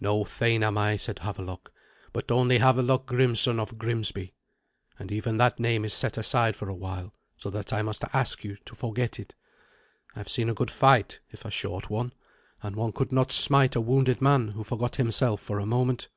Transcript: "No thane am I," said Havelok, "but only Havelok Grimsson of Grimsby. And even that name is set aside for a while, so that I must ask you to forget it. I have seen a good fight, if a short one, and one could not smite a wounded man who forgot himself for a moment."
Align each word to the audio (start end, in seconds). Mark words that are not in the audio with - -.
"No 0.00 0.24
thane 0.24 0.62
am 0.62 0.78
I," 0.78 0.96
said 0.96 1.18
Havelok, 1.18 1.70
"but 2.14 2.30
only 2.30 2.56
Havelok 2.58 3.04
Grimsson 3.04 3.60
of 3.60 3.76
Grimsby. 3.76 4.32
And 4.98 5.12
even 5.12 5.36
that 5.36 5.60
name 5.60 5.84
is 5.84 5.92
set 5.92 6.16
aside 6.16 6.56
for 6.56 6.70
a 6.70 6.74
while, 6.74 7.12
so 7.36 7.50
that 7.50 7.70
I 7.74 7.82
must 7.82 8.02
ask 8.14 8.44
you 8.44 8.56
to 8.64 8.74
forget 8.74 9.20
it. 9.20 9.34
I 10.16 10.20
have 10.20 10.30
seen 10.30 10.48
a 10.48 10.54
good 10.54 10.70
fight, 10.70 11.20
if 11.28 11.44
a 11.44 11.50
short 11.50 11.90
one, 11.90 12.14
and 12.62 12.76
one 12.76 12.92
could 12.92 13.12
not 13.12 13.30
smite 13.30 13.76
a 13.76 13.82
wounded 13.82 14.22
man 14.22 14.48
who 14.52 14.64
forgot 14.64 14.96
himself 14.96 15.42
for 15.42 15.58
a 15.58 15.66
moment." 15.66 16.08